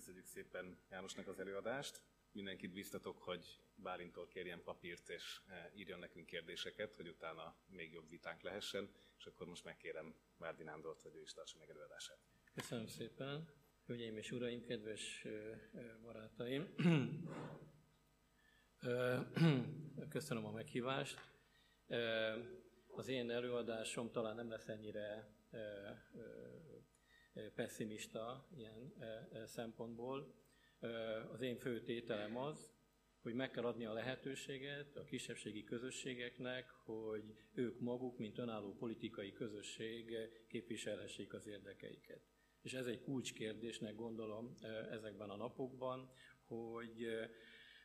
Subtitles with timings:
[0.00, 2.00] Köszönjük szépen Jánosnak az előadást.
[2.32, 5.40] Mindenkit biztatok, hogy Bálintól kérjen papírt és
[5.74, 11.02] írjon nekünk kérdéseket, hogy utána még jobb vitánk lehessen, és akkor most megkérem Várdi Nándort,
[11.02, 12.18] hogy ő is tartsa meg előadását.
[12.54, 13.48] Köszönöm szépen.
[13.86, 15.26] Hölgyeim és uraim, kedves
[16.02, 16.74] barátaim!
[20.08, 21.18] Köszönöm a meghívást.
[22.86, 25.34] Az én előadásom talán nem lesz ennyire
[27.54, 28.92] pessimista ilyen
[29.46, 30.34] szempontból.
[31.32, 32.72] Az én fő tételem az,
[33.22, 39.32] hogy meg kell adni a lehetőséget a kisebbségi közösségeknek, hogy ők maguk, mint önálló politikai
[39.32, 40.16] közösség
[40.48, 42.22] képviselhessék az érdekeiket.
[42.62, 44.54] És ez egy kulcskérdésnek gondolom
[44.90, 46.10] ezekben a napokban,
[46.44, 47.06] hogy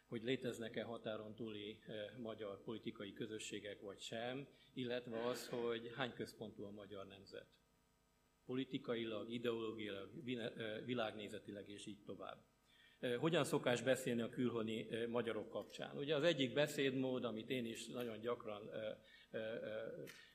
[0.07, 1.79] hogy léteznek-e határon túli
[2.17, 7.47] magyar politikai közösségek vagy sem, illetve az, hogy hány központú a magyar nemzet.
[8.45, 10.09] Politikailag, ideológiailag,
[10.85, 12.37] világnézetileg és így tovább.
[13.19, 15.97] Hogyan szokás beszélni a külhoni magyarok kapcsán?
[15.97, 18.69] Ugye az egyik beszédmód, amit én is nagyon gyakran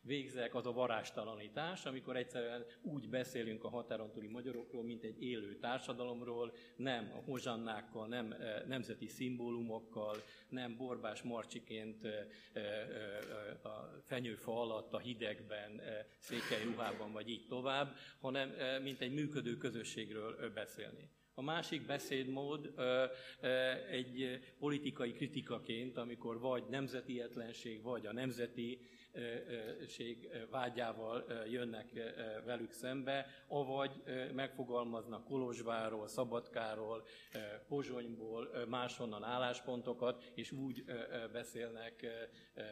[0.02, 5.58] végzek, az a varástalanítás, amikor egyszerűen úgy beszélünk a határon túli magyarokról, mint egy élő
[5.58, 8.34] társadalomról, nem a hozsannákkal, nem
[8.66, 10.16] nemzeti szimbólumokkal,
[10.48, 12.06] nem borbás marcsiként
[13.62, 15.80] a fenyőfa alatt, a hidegben,
[16.18, 21.10] székely ruhában, vagy így tovább, hanem mint egy működő közösségről beszélni.
[21.34, 22.74] A másik beszédmód
[23.90, 28.88] egy politikai kritikaként, amikor vagy nemzetietlenség, vagy a nemzetiség
[30.50, 31.90] vágyával jönnek
[32.44, 34.02] velük szembe, avagy
[34.34, 37.06] megfogalmaznak Kolozsváról, Szabadkáról,
[37.68, 40.84] Pozsonyból máshonnan álláspontokat, és úgy
[41.32, 42.06] beszélnek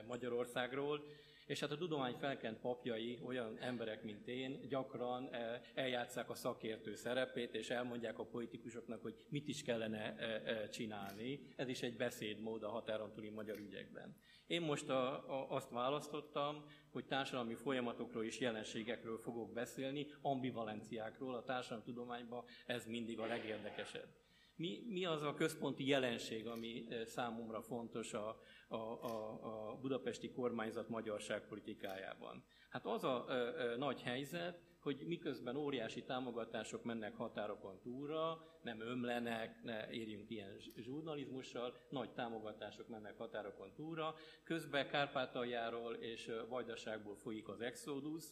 [0.07, 1.05] Magyarországról
[1.49, 6.95] és hát a tudomány felkent papjai, olyan emberek, mint én, gyakran eh, eljátszák a szakértő
[6.95, 11.41] szerepét, és elmondják a politikusoknak, hogy mit is kellene eh, eh, csinálni.
[11.57, 14.17] Ez is egy beszédmód a határon túli magyar ügyekben.
[14.47, 21.45] Én most a, a, azt választottam, hogy társadalmi folyamatokról és jelenségekről fogok beszélni, ambivalenciákról, a
[21.45, 24.09] társadalomtudományban ez mindig a legérdekesebb.
[24.59, 29.39] Mi, mi az a központi jelenség, ami számomra fontos a, a, a,
[29.71, 32.45] a budapesti kormányzat magyarságpolitikájában.
[32.69, 38.81] Hát az a ö, ö, nagy helyzet, hogy miközben óriási támogatások mennek határokon túlra, nem
[38.81, 44.15] ömlenek, ne érjünk ilyen zsurnalizmussal, nagy támogatások mennek határokon túlra,
[44.45, 48.25] közben Kárpátaljáról és Vajdaságból folyik az exodus,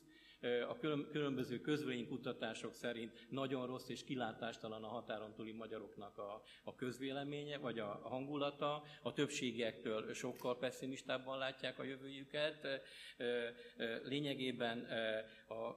[0.68, 0.76] a
[1.10, 7.78] különböző közvénykutatások szerint nagyon rossz és kilátástalan a határon túli magyaroknak a, a közvéleménye, vagy
[7.78, 8.82] a hangulata.
[9.02, 12.66] A többségektől sokkal pessimistábban látják a jövőjüket.
[14.04, 14.86] Lényegében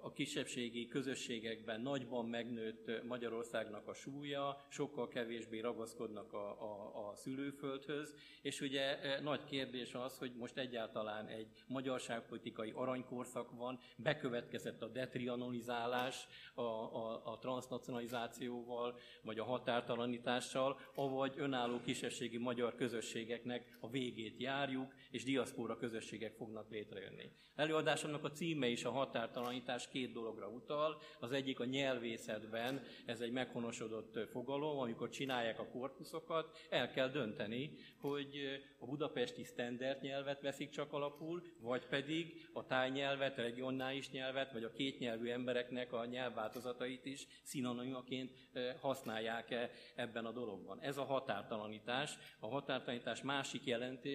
[0.02, 8.16] a, kisebbségi közösségekben nagyban megnőtt Magyarországnak a súlya, sokkal kevésbé ragaszkodnak a, a, a szülőföldhöz,
[8.42, 14.88] és ugye nagy kérdés az, hogy most egyáltalán egy magyarságpolitikai aranykorszak van, bekövetkezik bekövetkezett a
[14.94, 24.40] detrianalizálás a, a, a transnacionalizációval, vagy a határtalanítással, avagy önálló kisebbségi magyar közösségeknek a végét
[24.40, 27.32] járjuk, és diaszpóra közösségek fognak létrejönni.
[27.56, 31.02] Előadásomnak a címe is a határtalanítás két dologra utal.
[31.20, 37.72] Az egyik a nyelvészetben, ez egy meghonosodott fogalom, amikor csinálják a korpuszokat, el kell dönteni,
[38.02, 44.64] hogy a budapesti standard nyelvet veszik csak alapul, vagy pedig a tájnyelvet, regionális nyelvet, vagy
[44.64, 48.32] a kétnyelvű embereknek a nyelvváltozatait is szinonimaként
[48.80, 50.80] használják -e ebben a dologban.
[50.82, 52.18] Ez a határtalanítás.
[52.40, 53.62] A határtalanítás másik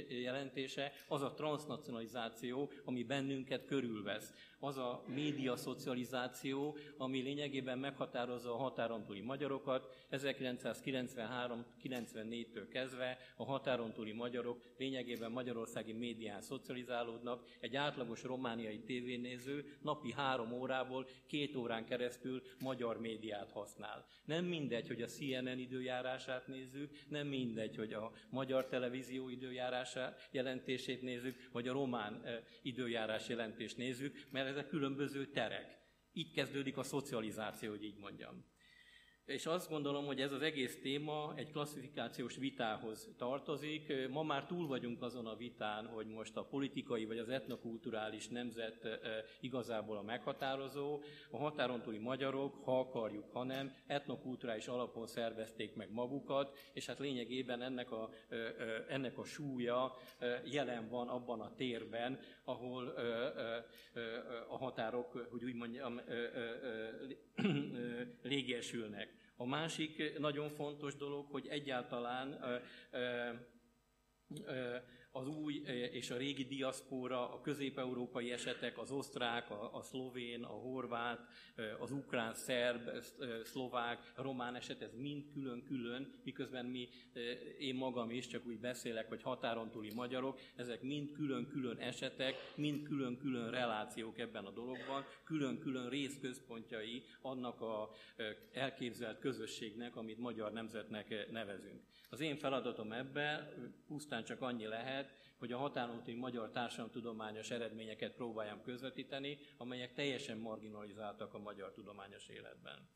[0.09, 4.33] jelentése az a transnacionalizáció, ami bennünket körülvesz
[4.65, 10.07] az a média szocializáció, ami lényegében meghatározza a határon túli magyarokat.
[10.11, 17.45] 1993-94-től kezdve a határon túli magyarok lényegében magyarországi médián szocializálódnak.
[17.61, 24.07] Egy átlagos romániai tévénéző napi három órából két órán keresztül magyar médiát használ.
[24.25, 31.03] Nem mindegy, hogy a CNN időjárását nézzük, nem mindegy, hogy a magyar televízió időjárását jelentését
[31.03, 35.79] nézzük, vagy a román eh, időjárás jelentést nézzük, mert ezek különböző terek.
[36.13, 38.45] Így kezdődik a szocializáció, hogy így mondjam.
[39.25, 44.09] És azt gondolom, hogy ez az egész téma egy klasszifikációs vitához tartozik.
[44.11, 48.89] Ma már túl vagyunk azon a vitán, hogy most a politikai vagy az etnokulturális nemzet
[49.41, 51.03] igazából a meghatározó.
[51.31, 56.99] A határon túli magyarok, ha akarjuk, ha nem, etnokulturális alapon szervezték meg magukat, és hát
[56.99, 58.11] lényegében ennek a,
[58.89, 59.97] ennek a súlya
[60.45, 62.89] jelen van abban a térben, ahol
[64.49, 66.01] a határok, hogy úgy mondjam,
[68.23, 69.23] légesülnek.
[69.37, 72.39] A másik nagyon fontos dolog, hogy egyáltalán
[75.17, 75.63] az új
[75.93, 81.21] és a régi diaszpóra, a közép-európai esetek, az osztrák, a, a szlovén, a horvát,
[81.79, 82.91] az ukrán, szerb,
[83.45, 86.89] szlovák, román eset, ez mind külön-külön, miközben mi,
[87.59, 92.83] én magam is csak úgy beszélek, hogy határon túli magyarok, ezek mind külön-külön esetek, mind
[92.83, 97.91] külön-külön relációk ebben a dologban, külön-külön részközpontjai annak a
[98.53, 101.83] elképzelt közösségnek, amit magyar nemzetnek nevezünk.
[102.11, 103.49] Az én feladatom ebben
[103.87, 105.04] pusztán csak annyi lehet,
[105.39, 112.89] hogy a határon magyar társadalomtudományos eredményeket próbáljam közvetíteni, amelyek teljesen marginalizáltak a magyar tudományos életben.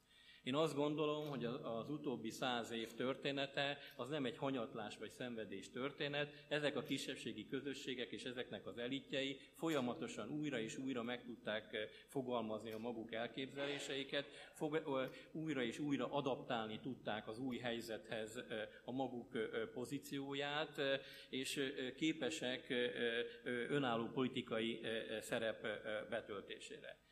[0.48, 5.70] Én azt gondolom, hogy az utóbbi száz év története az nem egy hanyatlás vagy szenvedés
[5.70, 11.72] történet, ezek a kisebbségi közösségek és ezeknek az elitjei folyamatosan újra és újra meg tudták
[11.72, 14.26] eh, fogalmazni a maguk elképzeléseiket,
[15.32, 19.42] újra és újra adaptálni tudták az új helyzethez eh, a maguk eh,
[19.72, 20.80] pozícióját,
[21.30, 22.74] és képesek
[23.68, 24.80] önálló politikai
[25.20, 25.66] szerep
[26.10, 27.06] betöltésére.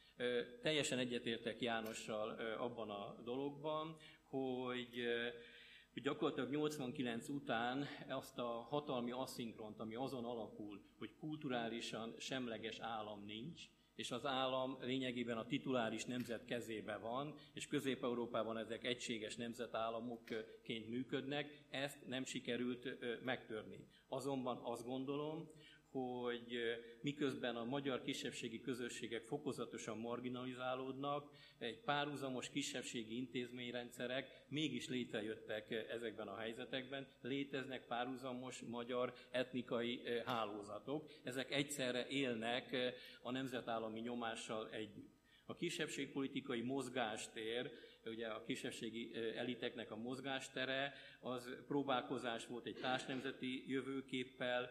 [0.63, 3.97] Teljesen egyetértek Jánossal abban a dologban,
[4.29, 13.25] hogy gyakorlatilag 89 után azt a hatalmi asszinkront, ami azon alapul, hogy kulturálisan semleges állam
[13.25, 13.63] nincs,
[13.95, 21.65] és az állam lényegében a tituláris nemzet kezébe van, és Közép-Európában ezek egységes nemzetállamokként működnek,
[21.71, 22.89] ezt nem sikerült
[23.25, 23.87] megtörni.
[24.09, 25.51] Azonban azt gondolom,
[25.91, 26.59] hogy
[27.01, 36.37] miközben a magyar kisebbségi közösségek fokozatosan marginalizálódnak, egy párhuzamos kisebbségi intézményrendszerek mégis létrejöttek ezekben a
[36.37, 45.17] helyzetekben, léteznek párhuzamos magyar etnikai hálózatok, ezek egyszerre élnek a nemzetállami nyomással együtt.
[45.47, 47.71] A kisebbségpolitikai mozgástér
[48.11, 54.71] ugye a kisebbségi eliteknek a mozgástere, az próbálkozás volt egy társnemzeti jövőképpel,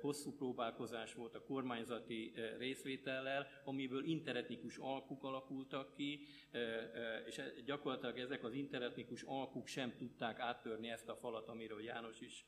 [0.00, 6.26] hosszú próbálkozás volt a kormányzati részvétellel, amiből interetnikus alkuk alakultak ki,
[7.26, 12.20] és e, gyakorlatilag ezek az interetnikus alkuk sem tudták áttörni ezt a falat, amiről János
[12.20, 12.44] is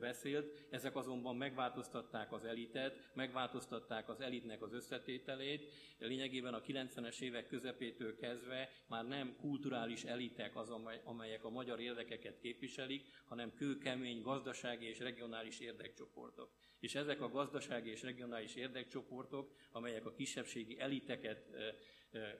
[0.00, 0.66] beszélt.
[0.70, 5.72] Ezek azonban megváltoztatták az elitet, megváltoztatták az elitnek az összetételét.
[5.98, 6.60] Lényegében a
[6.96, 10.70] 90-es évek közepétől kezdve már nem kulturális elitek az,
[11.04, 16.50] amelyek a magyar érdekeket képviselik, hanem kőkemény gazdasági és regionális érdekcsoportok.
[16.80, 21.50] És ezek a gazdasági és regionális érdekcsoportok, amelyek a kisebbségi eliteket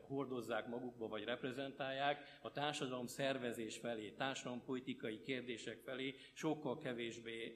[0.07, 7.55] hordozzák magukba, vagy reprezentálják, a társadalom szervezés felé, társadalompolitikai kérdések felé sokkal kevésbé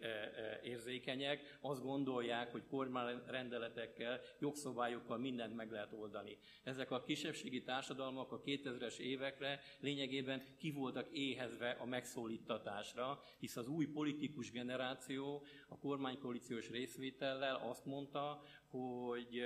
[0.62, 6.38] érzékenyek, azt gondolják, hogy kormányrendeletekkel, jogszabályokkal mindent meg lehet oldani.
[6.62, 13.68] Ezek a kisebbségi társadalmak a 2000-es évekre lényegében ki voltak éhezve a megszólítatásra, hisz az
[13.68, 19.42] új politikus generáció a kormánykoalíciós részvétellel azt mondta, hogy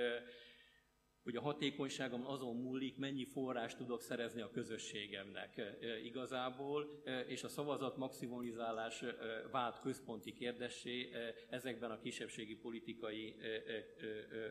[1.22, 7.96] hogy a hatékonyságom azon múlik, mennyi forrás tudok szerezni a közösségemnek igazából, és a szavazat
[7.96, 9.04] maximalizálás
[9.50, 11.10] vált központi kérdésé
[11.50, 13.36] ezekben a kisebbségi politikai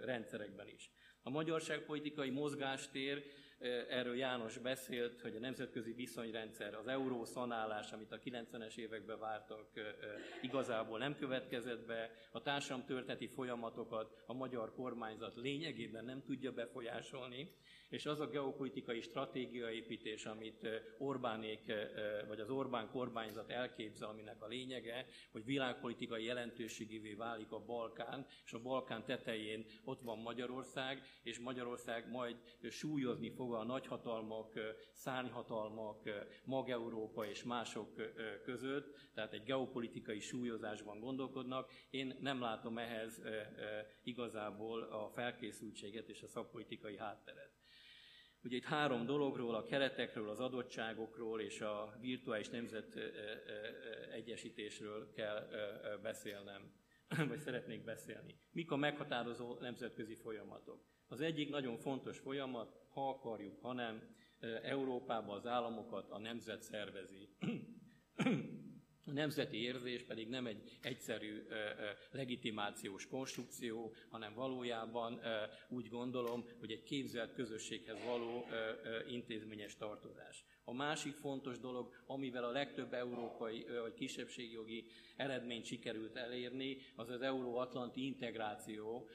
[0.03, 0.91] rendszerekben is.
[1.23, 3.23] A magyarságpolitikai mozgástér
[3.89, 9.67] Erről János beszélt, hogy a nemzetközi viszonyrendszer, az euró szanálás, amit a 90-es években vártak,
[10.41, 12.11] igazából nem következett be.
[12.31, 17.51] A társadalomtörténeti folyamatokat a magyar kormányzat lényegében nem tudja befolyásolni,
[17.89, 21.73] és az a geopolitikai stratégiaépítés, amit Orbánék,
[22.27, 28.53] vagy az Orbán kormányzat elképzel, aminek a lényege, hogy világpolitikai jelentőségévé válik a Balkán, és
[28.53, 32.35] a Balkán tetején ott van Magyarország, és Magyarország majd
[32.69, 34.53] súlyozni fog a nagyhatalmak,
[34.93, 36.09] szárnyhatalmak,
[36.45, 37.89] Mag-Európa és mások
[38.43, 41.71] között, tehát egy geopolitikai súlyozásban gondolkodnak.
[41.89, 43.21] Én nem látom ehhez
[44.03, 47.49] igazából a felkészültséget és a szakpolitikai hátteret.
[48.43, 52.95] Ugye itt három dologról, a keretekről, az adottságokról és a virtuális nemzet
[54.11, 55.47] egyesítésről kell
[56.01, 56.73] beszélnem,
[57.27, 58.39] vagy szeretnék beszélni.
[58.51, 60.89] Mik a meghatározó nemzetközi folyamatok?
[61.11, 64.01] Az egyik nagyon fontos folyamat, ha akarjuk, hanem
[64.63, 67.29] Európában az államokat a nemzet szervezi.
[69.05, 71.43] A nemzeti érzés pedig nem egy egyszerű
[72.11, 75.19] legitimációs konstrukció, hanem valójában
[75.69, 78.45] úgy gondolom, hogy egy képzelt közösséghez való
[79.09, 80.45] intézményes tartozás.
[80.63, 87.21] A másik fontos dolog, amivel a legtöbb európai vagy kisebbségjogi eredményt sikerült elérni, az az
[87.21, 89.09] euróatlanti integráció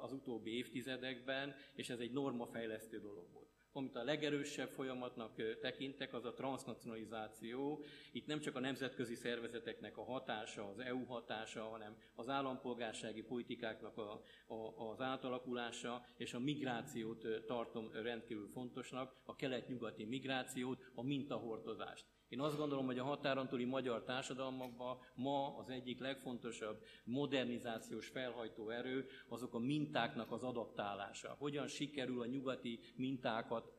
[0.00, 3.51] az utóbbi évtizedekben, és ez egy normafejlesztő dolog volt.
[3.74, 7.84] Amit a legerősebb folyamatnak tekintek, az a transnacionalizáció.
[8.12, 13.96] Itt nem csak a nemzetközi szervezeteknek a hatása, az EU hatása, hanem az állampolgársági politikáknak
[13.96, 22.06] a, a, az átalakulása, és a migrációt tartom rendkívül fontosnak, a kelet-nyugati migrációt, a mintahordozást.
[22.32, 28.70] Én azt gondolom, hogy a határon túli magyar társadalmakban ma az egyik legfontosabb modernizációs felhajtó
[28.70, 31.36] erő azok a mintáknak az adaptálása.
[31.38, 33.72] Hogyan sikerül a nyugati mintákat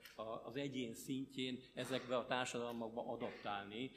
[0.43, 3.91] az egyén szintjén ezekbe a társadalmakba adaptálni,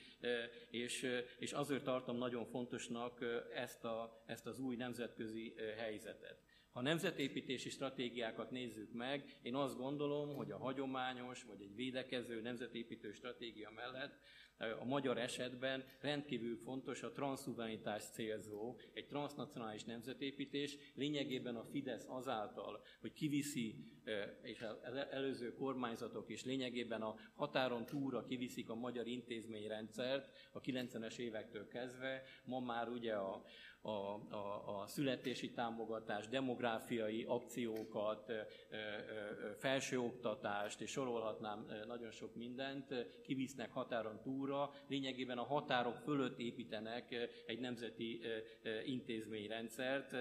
[0.70, 1.06] és,
[1.38, 6.46] és azért tartom nagyon fontosnak ezt, a, ezt az új nemzetközi helyzetet.
[6.76, 13.12] Ha nemzetépítési stratégiákat nézzük meg, én azt gondolom, hogy a hagyományos vagy egy védekező nemzetépítő
[13.12, 14.18] stratégia mellett
[14.58, 22.82] a magyar esetben rendkívül fontos a transzhumanitás célzó, egy transnacionális nemzetépítés, lényegében a Fidesz azáltal,
[23.00, 23.74] hogy kiviszi,
[24.42, 31.18] és az előző kormányzatok is lényegében a határon túlra kiviszik a magyar intézményrendszert a 90-es
[31.18, 33.44] évektől kezdve, ma már ugye a,
[33.86, 38.32] a, a, a születési támogatás, demográfiai akciókat,
[39.58, 47.14] felsőoktatást, és sorolhatnám nagyon sok mindent, kivisznek határon túlra, lényegében a határok fölött építenek
[47.46, 48.20] egy nemzeti
[48.84, 50.16] intézményrendszert.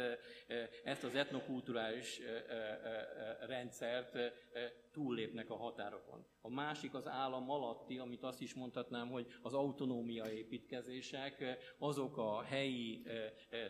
[0.83, 2.21] Ezt az etnokulturális
[3.79, 4.33] rendszert
[4.91, 6.25] túllépnek a határokon.
[6.41, 11.43] A másik az állam alatti, amit azt is mondhatnám, hogy az autonómia építkezések,
[11.77, 13.03] azok a helyi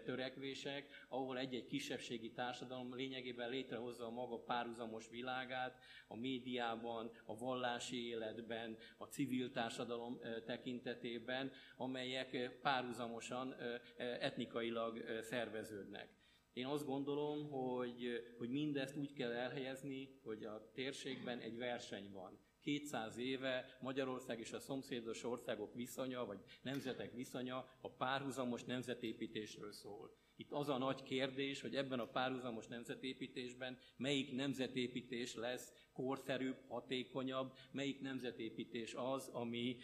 [0.04, 8.08] törekvések, ahol egy-egy kisebbségi társadalom lényegében létrehozza a maga párhuzamos világát, a médiában, a vallási
[8.08, 13.56] életben, a civil társadalom tekintetében, amelyek párhuzamosan
[13.98, 16.24] etnikailag szerveződnek.
[16.56, 22.40] Én azt gondolom, hogy, hogy mindezt úgy kell elhelyezni, hogy a térségben egy verseny van.
[22.62, 30.16] 200 éve Magyarország és a szomszédos országok viszonya, vagy nemzetek viszonya a párhuzamos nemzetépítésről szól.
[30.36, 37.54] Itt az a nagy kérdés, hogy ebben a párhuzamos nemzetépítésben melyik nemzetépítés lesz korszerűbb, hatékonyabb,
[37.72, 39.78] melyik nemzetépítés az, ami,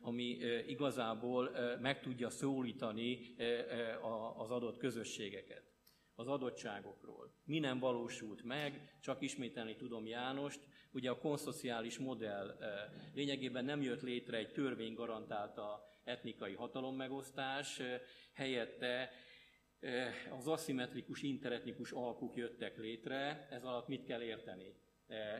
[0.00, 1.50] ami igazából
[1.80, 3.34] meg tudja szólítani
[4.36, 5.73] az adott közösségeket
[6.14, 7.32] az adottságokról.
[7.44, 12.68] Mi nem valósult meg, csak ismételni tudom Jánost, ugye a konszociális modell eh,
[13.14, 18.00] lényegében nem jött létre egy törvény garantálta etnikai hatalommegosztás, eh,
[18.32, 19.10] helyette
[19.80, 24.82] eh, az aszimmetrikus, interetnikus alkuk jöttek létre, ez alatt mit kell érteni?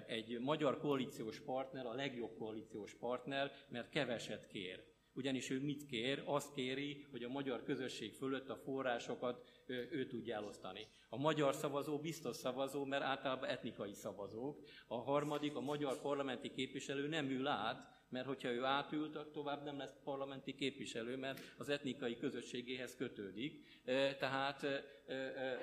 [0.06, 4.93] Egy magyar koalíciós partner a legjobb koalíciós partner, mert keveset kér.
[5.14, 6.22] Ugyanis ő mit kér?
[6.24, 10.86] Azt kéri, hogy a magyar közösség fölött a forrásokat ő tudja elosztani.
[11.08, 14.62] A magyar szavazó biztos szavazó, mert általában etnikai szavazók.
[14.86, 19.78] A harmadik, a magyar parlamenti képviselő nem ül át, mert hogyha ő átült, tovább nem
[19.78, 23.82] lesz parlamenti képviselő, mert az etnikai közösségéhez kötődik.
[24.18, 24.66] Tehát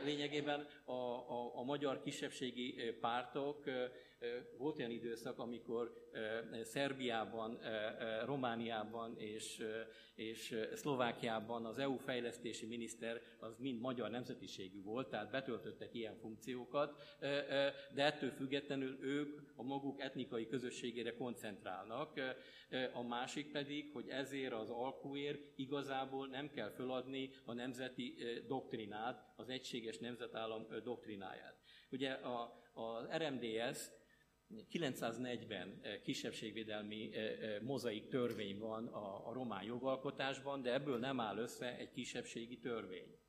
[0.04, 3.64] lényegében a, a, a magyar kisebbségi pártok
[4.58, 6.10] volt olyan időszak, amikor
[6.64, 7.60] Szerbiában,
[8.26, 9.64] Romániában és,
[10.16, 17.02] és Szlovákiában az EU fejlesztési miniszter az mind magyar nemzetiségű volt, tehát betöltöttek ilyen funkciókat,
[17.94, 22.20] de ettől függetlenül ők a maguk etnikai közösségére koncentrálnak.
[22.94, 28.16] A másik pedig, hogy ezért az alkuért igazából nem kell föladni a nemzeti
[28.48, 31.60] doktrinát, az egységes nemzetállam doktrináját.
[31.90, 34.00] Ugye a, az RMDS
[34.70, 41.38] 940 eh, kisebbségvédelmi eh, eh, mozaik törvény van a, román jogalkotásban, de ebből nem áll
[41.38, 43.20] össze egy kisebbségi törvény.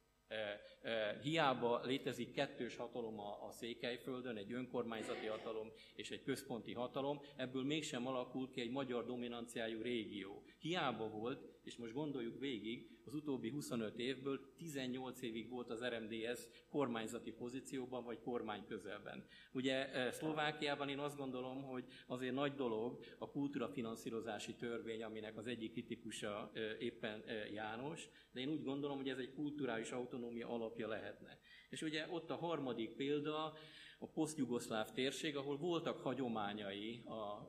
[1.23, 8.07] Hiába létezik kettős hatalom a Székelyföldön, egy önkormányzati hatalom és egy központi hatalom, ebből mégsem
[8.07, 10.43] alakul ki egy magyar dominanciájú régió.
[10.59, 16.41] Hiába volt, és most gondoljuk végig, az utóbbi 25 évből 18 évig volt az RMDS
[16.71, 19.25] kormányzati pozícióban, vagy kormány közelben.
[19.53, 25.73] Ugye Szlovákiában én azt gondolom, hogy azért nagy dolog a kultúrafinanszírozási törvény, aminek az egyik
[25.73, 31.39] kritikusa éppen János, de én úgy gondolom, hogy ez egy kulturális autonómia alapja lehetne.
[31.71, 33.55] És ugye ott a harmadik példa,
[34.03, 37.47] a posztjugoszláv térség, ahol voltak hagyományai a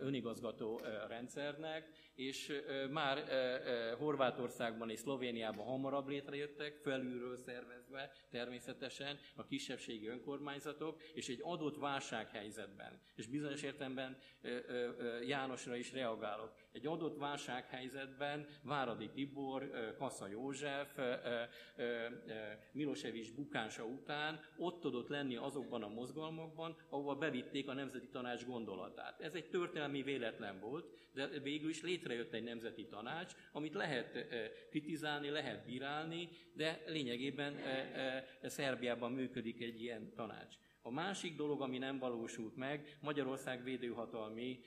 [0.00, 2.52] önigazgató rendszernek, és
[2.90, 3.24] már
[3.98, 13.00] Horvátországban és Szlovéniában hamarabb létrejöttek, felülről szervezve természetesen a kisebbségi önkormányzatok, és egy adott válsághelyzetben,
[13.14, 14.18] és bizonyos értelemben
[15.26, 20.98] Jánosra is reagálok, Egy adott válsághelyzetben Váradi Tibor, Kassa József,
[22.72, 29.20] Milosevic bukánsa után ott tudott lenni azokban a mozgalmakban, ahova bevitték a Nemzeti Tanács gondolatát.
[29.20, 34.26] Ez egy történelmi véletlen volt, de végül is létrejött egy Nemzeti Tanács, amit lehet
[34.70, 37.56] kritizálni, lehet bírálni, de lényegében
[38.42, 40.54] Szerbiában működik egy ilyen tanács.
[40.82, 44.60] A másik dolog, ami nem valósult meg, Magyarország védőhatalmi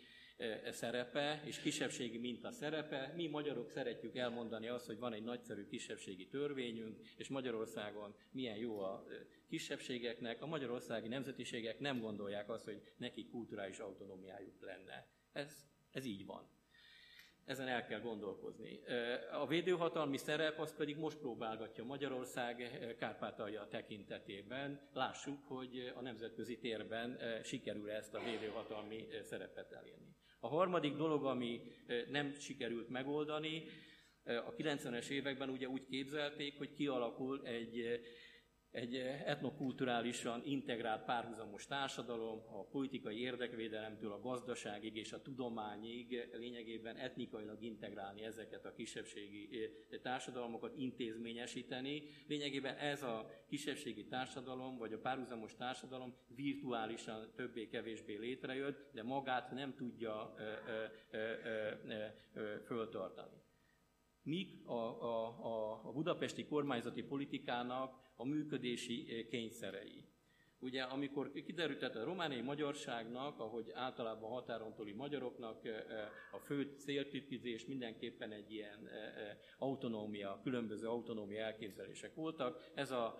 [0.71, 3.13] szerepe és kisebbségi minta szerepe.
[3.15, 8.79] Mi magyarok szeretjük elmondani azt, hogy van egy nagyszerű kisebbségi törvényünk, és Magyarországon milyen jó
[8.79, 9.05] a
[9.47, 10.41] kisebbségeknek.
[10.41, 15.07] A magyarországi nemzetiségek nem gondolják azt, hogy neki kulturális autonómiájuk lenne.
[15.31, 16.52] Ez, ez így van
[17.45, 18.79] ezen el kell gondolkozni.
[19.31, 24.89] A védőhatalmi szerep az pedig most próbálgatja Magyarország Kárpátalja tekintetében.
[24.93, 30.15] Lássuk, hogy a nemzetközi térben sikerül ezt a védőhatalmi szerepet elérni.
[30.39, 31.61] A harmadik dolog, ami
[32.09, 33.63] nem sikerült megoldani,
[34.25, 38.01] a 90-es években ugye úgy képzelték, hogy kialakul egy
[38.73, 47.61] egy etnokulturálisan integrált párhuzamos társadalom, a politikai érdekvédelemtől a gazdaságig és a tudományig lényegében etnikailag
[47.61, 49.49] integrálni ezeket a kisebbségi
[49.91, 52.03] eh, társadalmakat, intézményesíteni.
[52.27, 59.75] Lényegében ez a kisebbségi társadalom, vagy a párhuzamos társadalom virtuálisan többé-kevésbé létrejött, de magát nem
[59.75, 60.35] tudja
[62.65, 63.42] föltartani.
[64.23, 70.02] Míg a, a, a budapesti kormányzati politikának a működési eh, kényszerei.
[70.63, 75.61] Ugye amikor kiderült, tehát a romániai magyarságnak, ahogy általában határon túli magyaroknak
[76.31, 78.89] a fő céltitizés mindenképpen egy ilyen
[79.57, 82.71] autonómia, különböző autonómia elképzelések voltak.
[82.73, 83.17] Ez a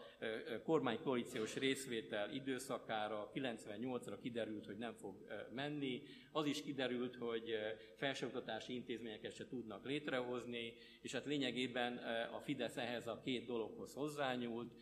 [0.63, 5.15] kormánykoalíciós részvétel időszakára 98-ra kiderült, hogy nem fog
[5.53, 6.01] menni.
[6.31, 7.55] Az is kiderült, hogy
[7.95, 11.97] felsőoktatási intézményeket se tudnak létrehozni, és hát lényegében
[12.31, 14.73] a Fidesz ehhez a két dologhoz hozzányúlt,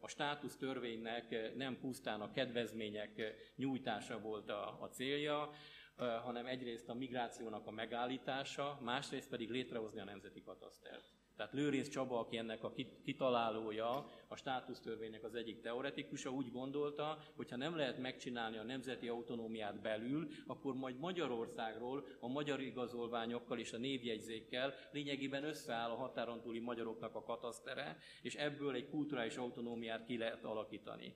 [0.00, 5.50] a státusz törvénynek nem pusztán a kedvezmények nyújtása volt a, a célja,
[5.96, 11.15] hanem egyrészt a migrációnak a megállítása, másrészt pedig létrehozni a nemzeti katasztert.
[11.36, 12.72] Tehát Lőrinc Csaba, aki ennek a
[13.04, 19.08] kitalálója, a státusztörvénynek az egyik teoretikusa, úgy gondolta, hogy ha nem lehet megcsinálni a nemzeti
[19.08, 26.40] autonómiát belül, akkor majd Magyarországról a magyar igazolványokkal és a névjegyzékkel lényegében összeáll a határon
[26.40, 31.14] túli magyaroknak a katasztere, és ebből egy kulturális autonómiát ki lehet alakítani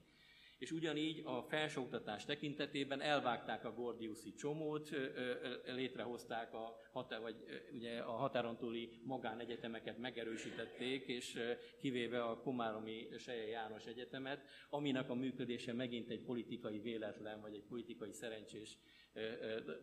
[0.61, 4.89] és ugyanígy a felsőoktatás tekintetében elvágták a Gordiuszi csomót,
[5.65, 7.35] létrehozták a, határ, vagy
[7.73, 11.39] ugye a határon túli magánegyetemeket megerősítették, és
[11.79, 17.65] kivéve a Komáromi Seje János Egyetemet, aminek a működése megint egy politikai véletlen, vagy egy
[17.67, 18.77] politikai szerencsés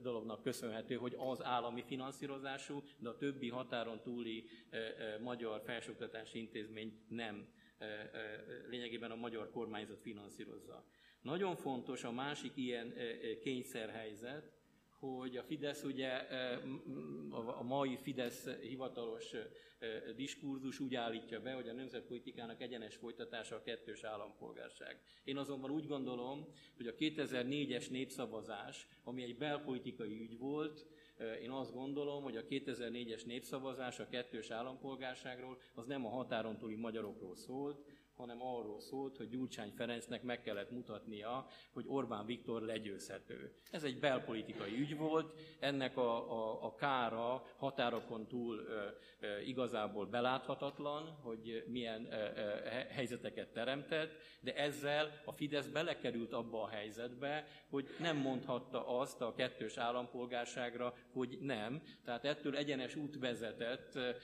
[0.02, 4.44] dolognak köszönhető, hogy az állami finanszírozású, de a többi határon túli
[5.20, 7.48] magyar felsőoktatási intézmény nem
[8.68, 10.84] lényegében a magyar kormányzat finanszírozza.
[11.22, 12.94] Nagyon fontos a másik ilyen
[13.40, 14.52] kényszerhelyzet,
[14.98, 16.08] hogy a Fidesz ugye,
[17.58, 19.34] a mai Fidesz hivatalos
[20.16, 25.00] diskurzus úgy állítja be, hogy a nemzetpolitikának egyenes folytatása a kettős állampolgárság.
[25.24, 30.86] Én azonban úgy gondolom, hogy a 2004-es népszavazás, ami egy belpolitikai ügy volt,
[31.42, 36.74] én azt gondolom, hogy a 2004-es népszavazás a kettős állampolgárságról az nem a határon túli
[36.74, 37.84] magyarokról szólt,
[38.18, 43.52] hanem arról szólt, hogy Gyurcsány Ferencnek meg kellett mutatnia, hogy Orbán Viktor legyőzhető.
[43.70, 50.06] Ez egy belpolitikai ügy volt, ennek a, a, a kára határokon túl e, e, igazából
[50.06, 57.46] beláthatatlan, hogy milyen e, e, helyzeteket teremtett, de ezzel a Fidesz belekerült abba a helyzetbe,
[57.70, 61.82] hogy nem mondhatta azt a kettős állampolgárságra, hogy nem.
[62.04, 64.16] Tehát ettől egyenes út vezetett e,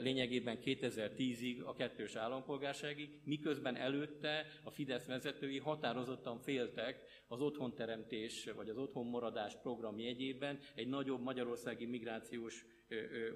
[0.00, 8.68] lényegében 2010-ig a kettős állampolgárságig, miközben előtte a Fidesz vezetői határozottan féltek az otthonteremtés vagy
[8.68, 12.64] az otthonmaradás program jegyében egy nagyobb magyarországi migrációs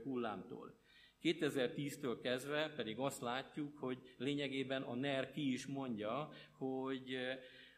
[0.02, 0.74] hullámtól.
[1.22, 7.16] 2010-től kezdve pedig azt látjuk, hogy lényegében a NER ki is mondja, hogy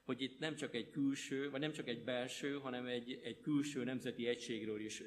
[0.04, 3.84] hogy itt nem csak egy külső, vagy nem csak egy belső, hanem egy, egy külső
[3.84, 5.02] nemzeti egységről is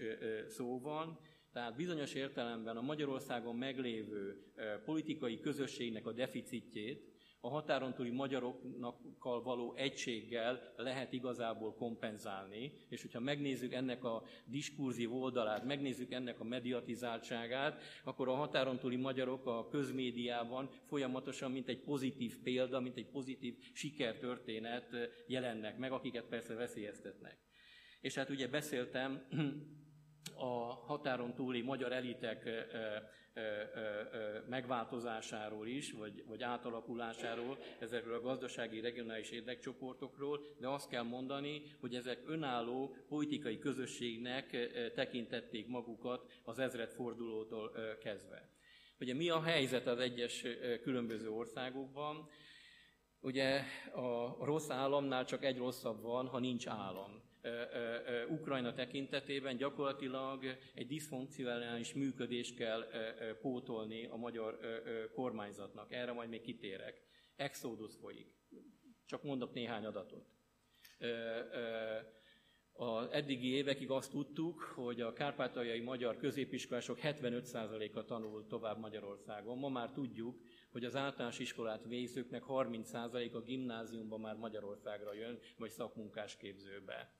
[0.48, 1.20] szó van,
[1.58, 4.44] tehát bizonyos értelemben a Magyarországon meglévő
[4.86, 13.20] politikai közösségnek a deficitjét a határon túli magyarokkal való egységgel lehet igazából kompenzálni, és hogyha
[13.20, 19.68] megnézzük ennek a diskurzív oldalát, megnézzük ennek a mediatizáltságát, akkor a határon túli magyarok a
[19.68, 24.96] közmédiában folyamatosan, mint egy pozitív példa, mint egy pozitív sikertörténet
[25.28, 27.38] jelennek meg, akiket persze veszélyeztetnek.
[28.02, 29.28] És hát ugye beszéltem
[30.36, 32.50] a határon túli magyar elitek
[34.50, 41.96] megváltozásáról is, vagy, vagy átalakulásáról, ezekről a gazdasági regionális érdekcsoportokról, de azt kell mondani, hogy
[41.96, 48.50] ezek önálló politikai közösségnek tekintették magukat az ezredfordulótól kezdve.
[49.00, 50.46] Ugye mi a helyzet az egyes
[50.82, 52.30] különböző országokban?
[53.20, 53.62] Ugye
[53.94, 57.27] a rossz államnál csak egy rosszabb van, ha nincs állam.
[58.30, 62.84] Ukrajna tekintetében gyakorlatilag egy diszfunkcionális működést kell
[63.42, 64.60] pótolni a magyar
[65.14, 65.92] kormányzatnak.
[65.92, 67.02] Erre majd még kitérek.
[67.36, 68.36] Exodus folyik.
[69.06, 70.26] Csak mondok néhány adatot.
[72.74, 79.58] Az eddigi évekig azt tudtuk, hogy a kárpátaljai magyar középiskolások 75%-a tanul tovább Magyarországon.
[79.58, 87.17] Ma már tudjuk, hogy az általános iskolát végzőknek 30%-a gimnáziumban már Magyarországra jön, vagy szakmunkásképzőbe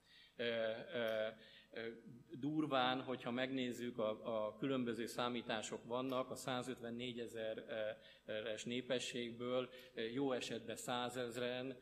[2.32, 9.70] durván, hogyha megnézzük, a, a különböző számítások vannak, a 154 ezeres népességből
[10.14, 11.78] jó esetben 100 ezeren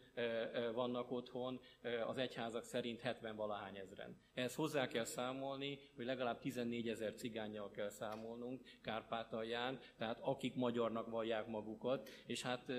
[0.73, 1.59] vannak otthon,
[2.07, 4.21] az egyházak szerint 70 valahány ezeren.
[4.33, 11.09] Ehhez hozzá kell számolni, hogy legalább 14 ezer cigányjal kell számolnunk Kárpátalján, tehát akik magyarnak
[11.09, 12.71] vallják magukat, és hát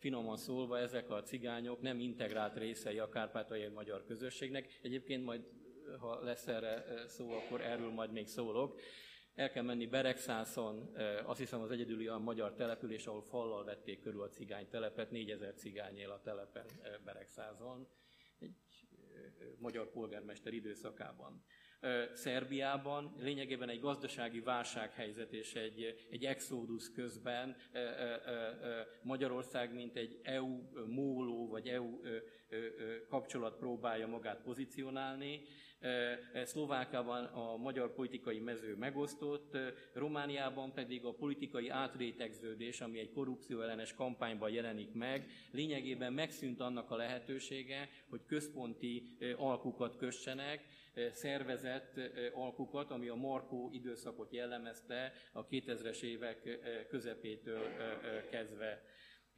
[0.00, 4.78] finoman szólva ezek a cigányok nem integrált részei a kárpátaljai magyar közösségnek.
[4.82, 5.44] Egyébként majd,
[5.98, 8.80] ha lesz erre szó, akkor erről majd még szólok.
[9.34, 14.22] El kell menni Beregszászon, azt hiszem az egyedüli a magyar település, ahol fallal vették körül
[14.22, 16.66] a cigány telepet, 4000 cigány él a telepen
[17.04, 17.88] Beregszázon,
[18.38, 18.54] egy
[19.58, 21.44] magyar polgármester időszakában.
[22.12, 27.56] Szerbiában lényegében egy gazdasági válsághelyzet és egy, egy exodus közben
[29.02, 32.00] Magyarország, mint egy EU móló vagy EU
[33.08, 35.42] kapcsolat próbálja magát pozícionálni.
[36.44, 39.56] Szlovákában a magyar politikai mező megosztott,
[39.92, 46.96] Romániában pedig a politikai átrétegződés, ami egy korrupcióellenes kampányban jelenik meg, lényegében megszűnt annak a
[46.96, 50.64] lehetősége, hogy központi alkukat kössenek,
[51.12, 52.00] szervezett
[52.34, 57.62] alkukat, ami a Markó időszakot jellemezte a 2000-es évek közepétől
[58.30, 58.82] kezdve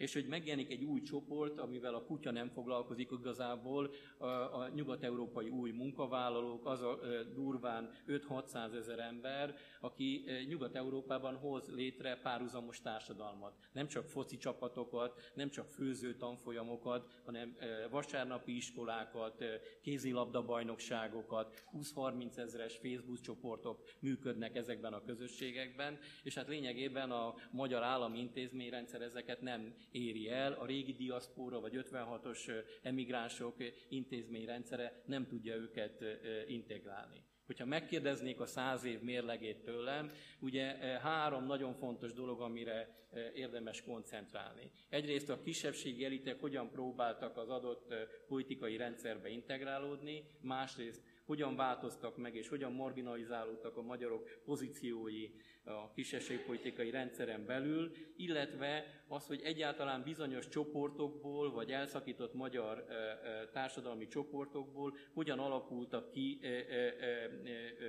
[0.03, 5.49] és hogy megjelenik egy új csoport, amivel a kutya nem foglalkozik igazából, a, a nyugat-európai
[5.49, 6.99] új munkavállalók, az a
[7.35, 13.55] durván 5-600 ezer ember, aki Nyugat-Európában hoz létre párhuzamos társadalmat.
[13.73, 17.57] Nem csak foci csapatokat, nem csak főző tanfolyamokat, hanem
[17.91, 19.45] vasárnapi iskolákat,
[19.83, 27.83] kézilabda bajnokságokat, 20-30 ezeres Facebook csoportok működnek ezekben a közösségekben, és hát lényegében a magyar
[27.83, 33.57] állami intézményrendszer ezeket nem éri el, a régi diaszpóra vagy 56-os emigránsok
[33.89, 36.05] intézményrendszere nem tudja őket
[36.47, 37.23] integrálni.
[37.47, 43.01] Hogyha megkérdeznék a száz év mérlegét tőlem, ugye három nagyon fontos dolog, amire
[43.35, 44.71] érdemes koncentrálni.
[44.89, 47.95] Egyrészt a kisebbségi elitek hogyan próbáltak az adott
[48.29, 51.03] politikai rendszerbe integrálódni, másrészt
[51.33, 55.31] hogyan változtak meg és hogyan marginalizálódtak a magyarok pozíciói
[55.65, 62.85] a kisebbségpolitikai rendszeren belül, illetve az, hogy egyáltalán bizonyos csoportokból, vagy elszakított magyar
[63.53, 66.41] társadalmi csoportokból hogyan alakultak ki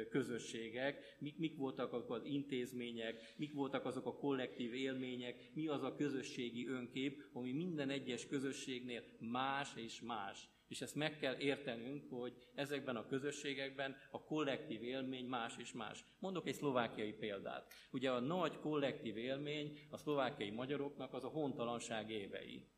[0.09, 5.83] közösségek, mik, mik voltak azok az intézmények, mik voltak azok a kollektív élmények, mi az
[5.83, 10.52] a közösségi önkép, ami minden egyes közösségnél más és más.
[10.67, 16.05] És ezt meg kell értenünk, hogy ezekben a közösségekben a kollektív élmény más és más.
[16.19, 17.73] Mondok egy szlovákiai példát.
[17.91, 22.71] Ugye a nagy kollektív élmény a szlovákiai magyaroknak az a hontalanság évei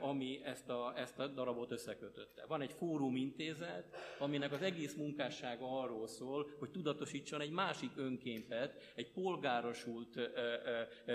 [0.00, 2.46] ami ezt a, ezt a darabot összekötötte.
[2.46, 9.12] Van egy fórumintézet, aminek az egész munkássága arról szól, hogy tudatosítson egy másik önképet, egy
[9.12, 10.30] polgárosult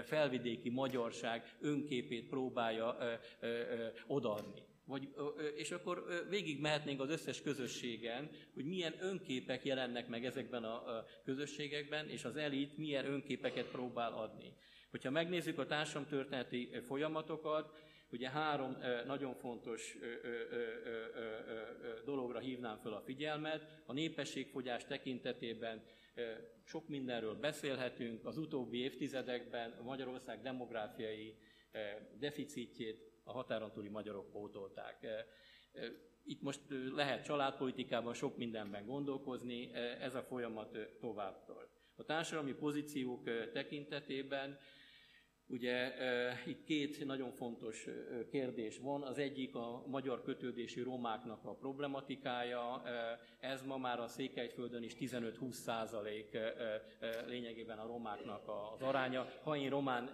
[0.04, 2.98] felvidéki magyarság önképét próbálja
[4.08, 4.64] odaadni.
[4.90, 5.10] Vagy,
[5.56, 12.10] és akkor végig mehetnénk az összes közösségen, hogy milyen önképek jelennek meg ezekben a közösségekben,
[12.10, 14.54] és az elit milyen önképeket próbál adni.
[14.92, 17.78] Hogyha megnézzük a társadalomtörténeti folyamatokat,
[18.12, 19.98] ugye három nagyon fontos
[22.06, 23.82] dologra hívnám fel a figyelmet.
[23.86, 25.84] A népességfogyás tekintetében
[26.64, 28.26] sok mindenről beszélhetünk.
[28.26, 31.36] Az utóbbi évtizedekben Magyarország demográfiai
[32.20, 35.04] deficitjét a határon túli magyarok pótolták.
[35.04, 35.28] E, e,
[36.24, 36.62] itt most
[36.96, 41.70] lehet családpolitikában sok mindenben gondolkozni, e, ez a folyamat tovább tart.
[41.96, 44.58] A társadalmi pozíciók tekintetében
[45.52, 45.94] Ugye
[46.46, 47.88] itt két nagyon fontos
[48.32, 49.02] kérdés van.
[49.02, 52.82] Az egyik a magyar kötődési romáknak a problematikája.
[53.40, 56.38] Ez ma már a Székelyföldön is 15-20 százalék
[57.28, 59.28] lényegében a romáknak az aránya.
[59.44, 60.10] Ha én román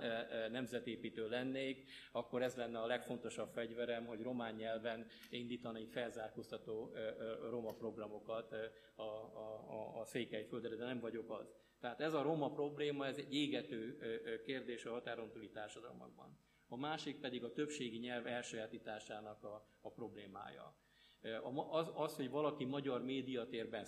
[0.52, 6.93] nemzetépítő lennék, akkor ez lenne a legfontosabb fegyverem, hogy román nyelven indítani felzárkóztató
[7.50, 8.52] roma programokat
[8.95, 11.54] a, a, a, Székelyföldre, de nem vagyok az.
[11.86, 13.98] Tehát ez a roma probléma, ez egy égető
[14.45, 16.39] kérdés a határon túli társadalmakban.
[16.67, 20.78] A másik pedig a többségi nyelv elsajátításának a, a problémája.
[21.69, 23.86] Az, az, hogy valaki magyar médiatérben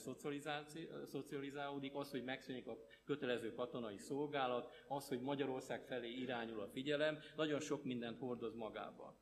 [1.06, 7.20] szocializálódik, az, hogy megszűnik a kötelező katonai szolgálat, az, hogy Magyarország felé irányul a figyelem,
[7.36, 9.20] nagyon sok mindent hordoz magába.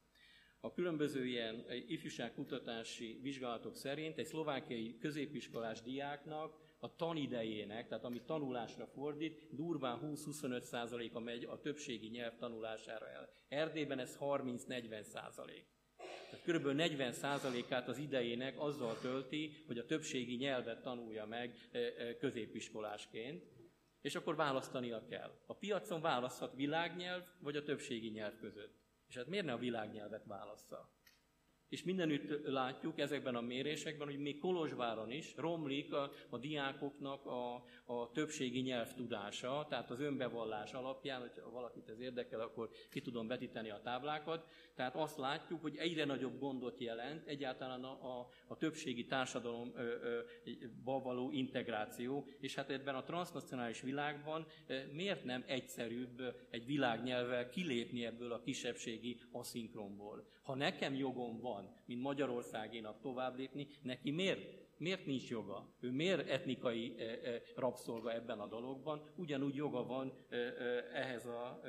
[0.59, 8.85] A különböző ilyen ifjúságkutatási vizsgálatok szerint egy szlovákiai középiskolás diáknak a tanidejének, tehát amit tanulásra
[8.85, 13.29] fordít, durván 20-25%-a megy a többségi nyelv tanulására el.
[13.47, 15.65] Erdélyben ez 30-40 százalék.
[16.29, 16.67] Tehát kb.
[16.67, 23.43] 40%-át az idejének azzal tölti, hogy a többségi nyelvet tanulja meg e, e, középiskolásként,
[24.01, 25.31] és akkor választania kell.
[25.45, 28.83] A piacon választhat világnyelv vagy a többségi nyelv között.
[29.07, 30.94] És hát miért ne a világnyelvet válassza?
[31.75, 37.53] És mindenütt látjuk ezekben a mérésekben, hogy még Kolozsváron is romlik a, a diákoknak a,
[37.85, 43.69] a többségi nyelvtudása, tehát az önbevallás alapján, hogyha valakit ez érdekel, akkor ki tudom betíteni
[43.69, 44.47] a táblákat.
[44.75, 51.31] Tehát azt látjuk, hogy egyre nagyobb gondot jelent egyáltalán a, a, a többségi társadalomba való
[51.31, 54.45] integráció, és hát ebben a transnacionális világban
[54.91, 60.33] miért nem egyszerűbb egy világnyelvvel kilépni ebből a kisebbségi aszinkronból?
[60.45, 65.75] Ha nekem jogom van, mint Magyarországénak tovább lépni, neki miért Miért nincs joga?
[65.79, 66.95] Ő miért etnikai
[67.55, 69.01] rabszolga ebben a dologban?
[69.15, 70.13] Ugyanúgy joga van
[70.93, 71.61] ehhez a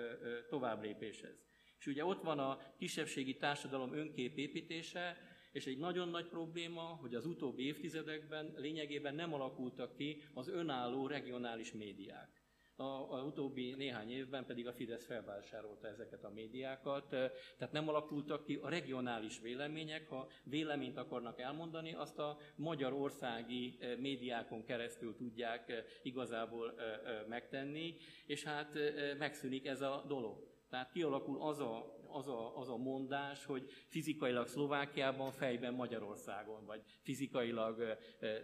[0.49, 1.45] továbblépéshez.
[1.79, 5.17] És ugye ott van a kisebbségi társadalom önképépítése,
[5.53, 11.07] és egy nagyon nagy probléma, hogy az utóbbi évtizedekben lényegében nem alakultak ki az önálló
[11.07, 12.46] regionális médiák.
[12.79, 18.45] A, a utóbbi néhány évben pedig a Fidesz felvásárolta ezeket a médiákat, tehát nem alakultak
[18.45, 26.75] ki a regionális vélemények, ha véleményt akarnak elmondani, azt a magyarországi médiákon keresztül tudják igazából
[27.29, 28.79] megtenni, és hát
[29.19, 30.55] megszűnik ez a dolog.
[30.71, 36.83] Tehát kialakul az a az a, az a mondás, hogy fizikailag Szlovákiában, fejben Magyarországon, vagy
[37.03, 38.43] fizikailag e, e, e,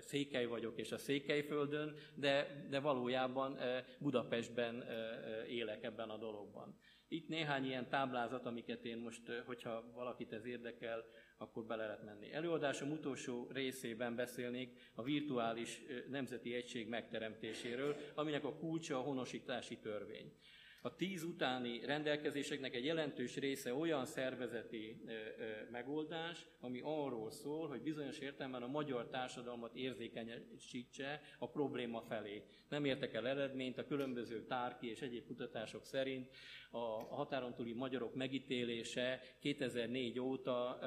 [0.00, 6.78] Székely vagyok és a Székelyföldön, de, de valójában e, Budapestben e, élek ebben a dologban.
[7.08, 11.04] Itt néhány ilyen táblázat, amiket én most, hogyha valakit ez érdekel,
[11.38, 12.32] akkor bele lehet menni.
[12.32, 20.32] Előadásom utolsó részében beszélnék a virtuális nemzeti egység megteremtéséről, aminek a kulcsa a honosítási törvény.
[20.82, 25.02] A tíz utáni rendelkezéseknek egy jelentős része olyan szervezeti
[25.70, 32.42] megoldás, ami arról szól, hogy bizonyos értelemben a magyar társadalmat érzékenyesítse a probléma felé.
[32.68, 36.30] Nem értek el eredményt, a különböző tárki és egyéb kutatások szerint
[36.70, 40.78] a határon túli magyarok megítélése 2004 óta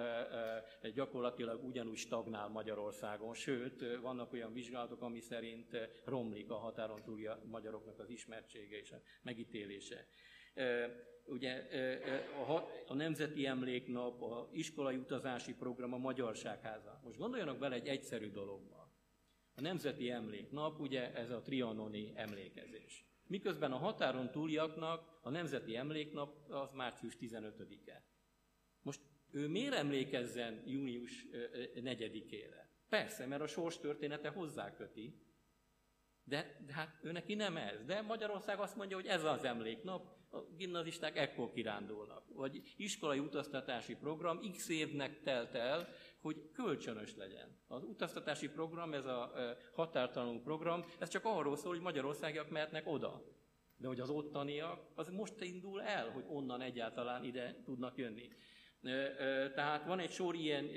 [0.93, 7.99] gyakorlatilag ugyanúgy stagnál Magyarországon, sőt, vannak olyan vizsgálatok, ami szerint romlik a határon túli magyaroknak
[7.99, 9.82] az ismertsége és a megítélése
[11.25, 11.67] ugye
[12.87, 17.01] a Nemzeti Emléknap, a iskolai utazási program, a Magyarságháza.
[17.03, 18.91] Most gondoljanak bele egy egyszerű dologba.
[19.55, 23.05] A Nemzeti Emléknap, ugye ez a trianoni emlékezés.
[23.27, 28.05] Miközben a határon túliaknak a Nemzeti Emléknap az március 15-e.
[28.81, 31.25] Most ő miért emlékezzen június
[31.75, 32.61] 4-ére?
[32.89, 35.22] Persze, mert a sors története hozzáköti,
[36.23, 37.85] de, de hát ő neki nem ez.
[37.85, 42.23] De Magyarország azt mondja, hogy ez az emléknap, a gimnazisták ekkor kirándulnak.
[42.33, 45.87] Vagy iskolai utaztatási program x évnek telt el,
[46.21, 47.57] hogy kölcsönös legyen.
[47.67, 49.33] Az utaztatási program, ez a
[49.73, 53.23] határtalanul program, ez csak arról szól, hogy magyarországiak mehetnek oda.
[53.77, 58.29] De hogy az ottaniak, az most indul el, hogy onnan egyáltalán ide tudnak jönni.
[59.55, 60.69] Tehát van egy sor ilyen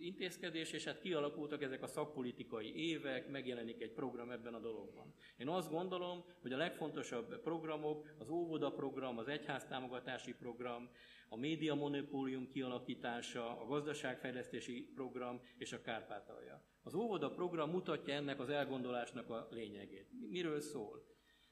[0.00, 5.14] intézkedés, és hát kialakultak ezek a szakpolitikai évek, megjelenik egy program ebben a dologban.
[5.36, 10.90] Én azt gondolom, hogy a legfontosabb programok az óvoda program, az egyháztámogatási program,
[11.28, 16.64] a média monopólium kialakítása, a gazdaságfejlesztési program és a Kárpátalja.
[16.82, 20.08] Az óvoda program mutatja ennek az elgondolásnak a lényegét.
[20.30, 21.04] Miről szól?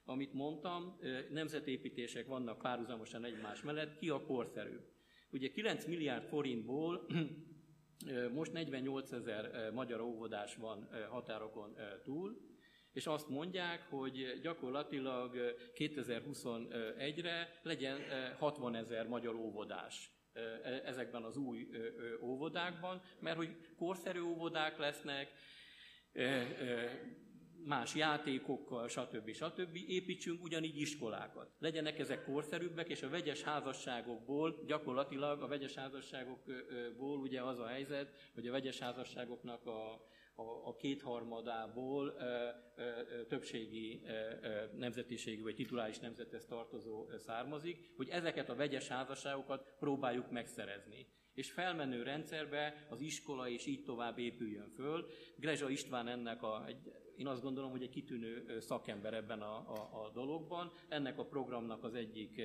[0.04, 0.98] Amit mondtam,
[1.30, 4.92] nemzetépítések vannak párhuzamosan egymás mellett, ki a korszerűbb.
[5.34, 7.06] Ugye 9 milliárd forintból
[8.32, 12.36] most 48 ezer magyar óvodás van határokon túl,
[12.92, 18.00] és azt mondják, hogy gyakorlatilag 2021-re legyen
[18.38, 20.40] 60 ezer magyar óvodás e,
[20.84, 21.68] ezekben az új
[22.22, 25.32] óvodákban, mert hogy korszerű óvodák lesznek,
[27.64, 29.32] más játékokkal, stb.
[29.32, 29.76] stb.
[29.88, 31.50] építsünk ugyanígy iskolákat.
[31.58, 38.30] Legyenek ezek korszerűbbek, és a vegyes házasságokból, gyakorlatilag a vegyes házasságokból ugye az a helyzet,
[38.34, 39.92] hogy a vegyes házasságoknak a,
[40.36, 48.48] a, a kétharmadából ö, ö, többségi ö, nemzetiségű vagy tituláris nemzethez tartozó származik, hogy ezeket
[48.48, 55.06] a vegyes házasságokat próbáljuk megszerezni és felmenő rendszerbe az iskola és így tovább épüljön föl.
[55.36, 60.04] Grezsa István ennek a, egy én azt gondolom, hogy egy kitűnő szakember ebben a, a,
[60.04, 62.42] a dologban, ennek a programnak az egyik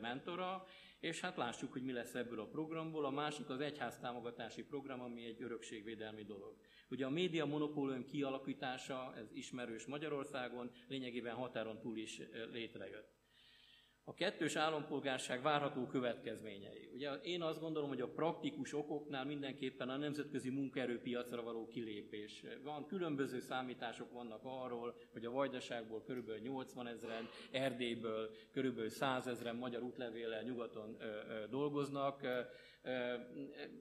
[0.00, 0.64] mentora,
[1.00, 3.04] és hát lássuk, hogy mi lesz ebből a programból.
[3.04, 6.56] A másik az egyház támogatási program, ami egy örökségvédelmi dolog.
[6.90, 12.20] Ugye a média monopólium kialakítása, ez ismerős Magyarországon, lényegében határon túl is
[12.52, 13.21] létrejött.
[14.04, 16.88] A kettős állampolgárság várható következményei.
[16.94, 22.44] Ugye én azt gondolom, hogy a praktikus okoknál mindenképpen a nemzetközi munkaerőpiacra való kilépés.
[22.62, 29.56] Van különböző számítások vannak arról, hogy a Vajdaságból körülbelül 80 ezeren, Erdélyből körülbelül 100 ezeren
[29.56, 32.20] magyar útlevéllel nyugaton ö, dolgoznak.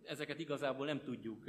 [0.03, 1.43] Ezeket igazából nem tudjuk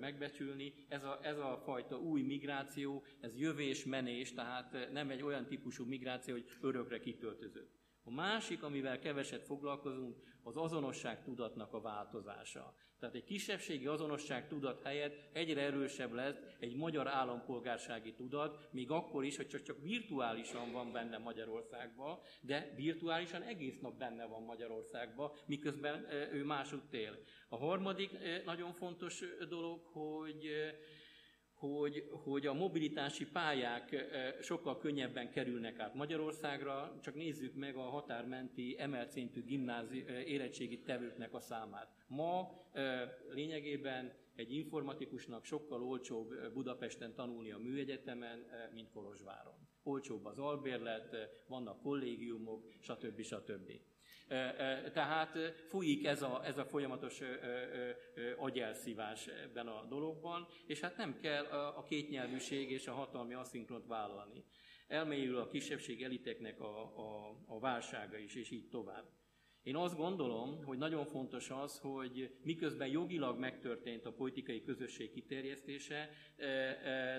[0.00, 0.74] megbecsülni.
[0.88, 5.84] Ez a, ez a fajta új migráció, ez jövés, menés, tehát nem egy olyan típusú
[5.84, 7.83] migráció, hogy örökre kitöltözött.
[8.04, 12.74] A másik, amivel keveset foglalkozunk, az azonosság tudatnak a változása.
[12.98, 19.24] Tehát egy kisebbségi azonosság tudat helyett egyre erősebb lesz egy magyar állampolgársági tudat, még akkor
[19.24, 25.30] is, hogy csak, csak virtuálisan van benne Magyarországban, de virtuálisan egész nap benne van Magyarországban,
[25.46, 27.18] miközben ő másutt él.
[27.48, 28.10] A harmadik
[28.44, 30.48] nagyon fontos dolog, hogy
[31.72, 34.06] hogy, hogy a mobilitási pályák
[34.40, 41.34] sokkal könnyebben kerülnek át Magyarországra, csak nézzük meg a határmenti emelt szintű gimnázi érettségi tevőknek
[41.34, 41.88] a számát.
[42.06, 42.50] Ma
[43.30, 49.73] lényegében egy informatikusnak sokkal olcsóbb Budapesten tanulni a műegyetemen, mint Kolozsváron.
[49.84, 51.16] Olcsóbb az albérlet,
[51.46, 53.22] vannak kollégiumok, stb.
[53.22, 53.72] stb.
[54.92, 57.20] Tehát folyik ez a, ez a folyamatos
[58.36, 64.44] agyelszívás ebben a dologban, és hát nem kell a kétnyelvűség és a hatalmi aszinkront vállalni.
[64.88, 69.23] Elmélyül a kisebbség eliteknek a, a, a válsága is, és így tovább.
[69.64, 76.10] Én azt gondolom, hogy nagyon fontos az, hogy miközben jogilag megtörtént a politikai közösség kiterjesztése,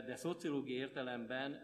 [0.05, 1.61] de szociológiai értelemben,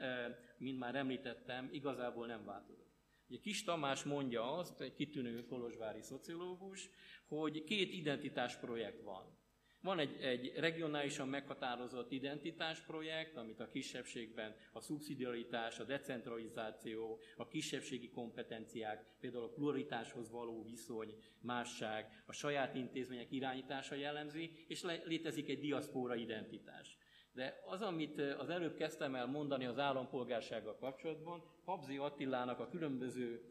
[0.58, 2.91] mint már említettem, igazából nem változott.
[3.30, 6.89] Ugye Kis Tamás mondja azt, egy kitűnő kolozsvári szociológus,
[7.28, 9.39] hogy két identitásprojekt van.
[9.82, 18.10] Van egy, egy regionálisan meghatározott identitásprojekt, amit a kisebbségben a szubszidiaritás, a decentralizáció, a kisebbségi
[18.10, 25.60] kompetenciák, például a pluralitáshoz való viszony, másság, a saját intézmények irányítása jellemzi, és létezik egy
[25.60, 26.98] diaszpóra identitás.
[27.34, 33.41] De az, amit az előbb kezdtem el mondani az állampolgársággal kapcsolatban, Habzi Attilának a különböző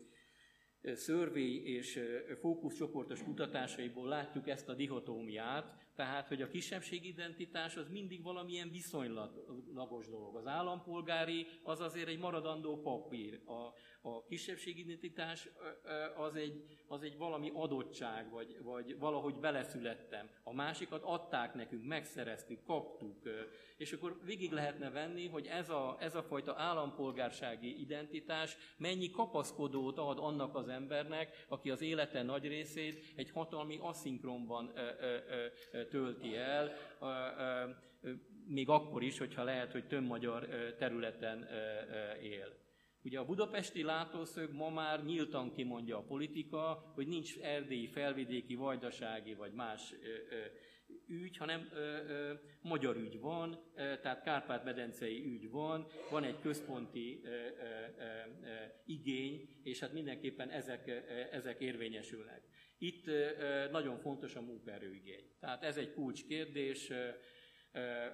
[0.83, 2.01] szörvény és
[2.41, 10.09] fókuszcsoportos kutatásaiból látjuk ezt a dihotómiát, tehát, hogy a kisebbségi identitás az mindig valamilyen viszonylagos
[10.09, 10.37] dolog.
[10.37, 13.41] Az állampolgári az azért egy maradandó papír.
[13.45, 13.73] A,
[14.09, 15.49] a kisebbségi identitás
[16.17, 20.31] az egy, az egy valami adottság, vagy, vagy valahogy beleszülettem.
[20.43, 23.23] A másikat adták nekünk, megszereztük, kaptuk.
[23.77, 29.99] És akkor végig lehetne venni, hogy ez a, ez a fajta állampolgársági identitás mennyi kapaszkodót
[29.99, 34.73] ad annak az embernek, aki az élete nagy részét egy hatalmi aszinkronban
[35.91, 36.77] tölti el,
[38.47, 40.47] még akkor is, hogyha lehet, hogy több magyar
[40.79, 41.49] területen
[42.23, 42.59] él.
[43.05, 49.35] Ugye a budapesti látószög ma már nyíltan kimondja a politika, hogy nincs erdélyi, felvidéki, vajdasági
[49.35, 49.95] vagy más
[51.11, 57.21] ügy, hanem ö, ö, magyar ügy van, ö, tehát Kárpát-medencei ügy van, van egy központi
[57.25, 58.15] ö, ö, ö,
[58.85, 60.93] igény, és hát mindenképpen ezek, ö,
[61.31, 62.43] ezek érvényesülnek.
[62.83, 63.05] Itt
[63.71, 65.25] nagyon fontos a munkaerőigény.
[65.41, 66.91] Tehát ez egy kulcskérdés.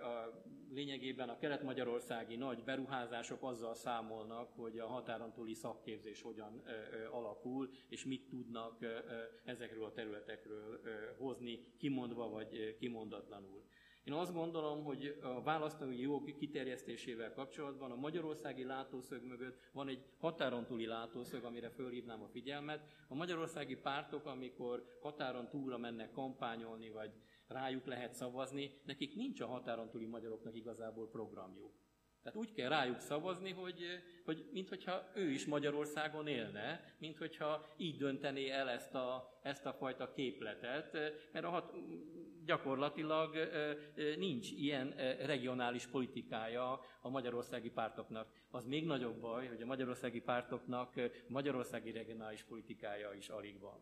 [0.02, 6.62] A lényegében a kelet-magyarországi nagy beruházások azzal számolnak, hogy a határon túli szakképzés hogyan
[7.10, 8.84] alakul, és mit tudnak
[9.44, 10.80] ezekről a területekről
[11.18, 13.64] hozni, kimondva vagy kimondatlanul.
[14.06, 20.04] Én azt gondolom, hogy a választói jog kiterjesztésével kapcsolatban a magyarországi látószög mögött van egy
[20.18, 22.86] határon túli látószög, amire fölhívnám a figyelmet.
[23.08, 27.10] A magyarországi pártok, amikor határon túlra mennek kampányolni, vagy
[27.46, 31.72] rájuk lehet szavazni, nekik nincs a határon túli magyaroknak igazából programjuk.
[32.22, 33.82] Tehát úgy kell rájuk szavazni, hogy,
[34.24, 40.12] hogy minthogyha ő is Magyarországon élne, minthogyha így döntené el ezt a, ezt a fajta
[40.12, 40.92] képletet,
[41.32, 41.72] mert a hat,
[42.46, 43.34] gyakorlatilag
[44.16, 44.94] nincs ilyen
[45.26, 48.28] regionális politikája a magyarországi pártoknak.
[48.50, 50.94] Az még nagyobb baj, hogy a magyarországi pártoknak
[51.28, 53.78] magyarországi regionális politikája is alig van.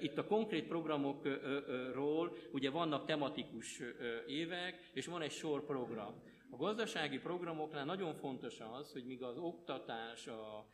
[0.00, 3.80] Itt a konkrét programokról ugye vannak tematikus
[4.26, 6.22] évek, és van egy sor program.
[6.50, 10.66] A gazdasági programoknál nagyon fontos az, hogy míg az oktatás, a,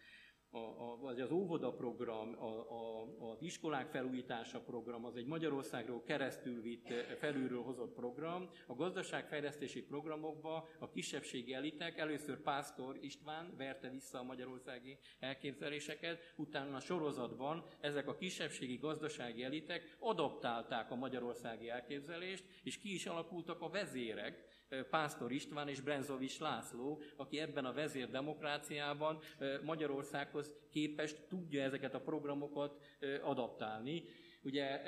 [0.53, 6.93] a, az óvoda program, a, a, az iskolák felújítása program, az egy Magyarországról keresztül vitt,
[7.19, 8.51] felülről hozott program.
[8.67, 16.77] A gazdaságfejlesztési programokba a kisebbségi elitek, először Pásztor István verte vissza a magyarországi elképzeléseket, utána
[16.77, 23.61] a sorozatban ezek a kisebbségi gazdasági elitek adaptálták a magyarországi elképzelést, és ki is alakultak
[23.61, 29.19] a vezérek, Pásztor István és Brenzovics László, aki ebben a vezérdemokráciában
[29.63, 32.81] Magyarországhoz képest tudja ezeket a programokat
[33.23, 34.03] adaptálni.
[34.45, 34.81] Ugye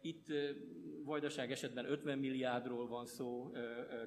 [0.00, 0.26] itt
[1.04, 3.52] Vajdaság esetben 50 milliárdról van szó,